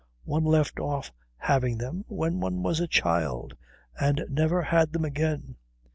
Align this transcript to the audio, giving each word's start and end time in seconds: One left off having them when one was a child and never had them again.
One 0.23 0.43
left 0.45 0.79
off 0.79 1.11
having 1.37 1.77
them 1.77 2.05
when 2.07 2.39
one 2.39 2.63
was 2.63 2.79
a 2.79 2.87
child 2.87 3.55
and 3.99 4.25
never 4.29 4.63
had 4.63 4.93
them 4.93 5.05
again. 5.05 5.57